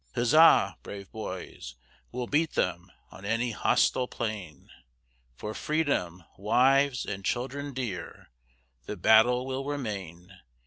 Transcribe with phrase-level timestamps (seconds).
[0.15, 0.77] Huzza!
[0.81, 1.75] brave boys,
[2.11, 4.71] we'll beat them On any hostile plain;
[5.35, 8.31] For Freedom, wives, and children dear,
[8.87, 10.39] The battle we'll maintain.